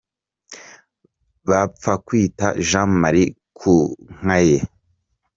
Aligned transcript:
Bapfakwita 1.47 2.47
Jean 2.67 2.89
Marie 3.01 3.33
ku 3.57 3.73
nka 4.17 4.37
ye. 4.47 4.57